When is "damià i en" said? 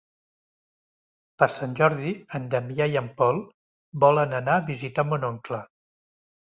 2.55-3.13